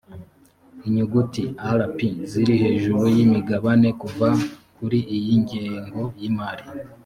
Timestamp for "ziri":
2.31-2.53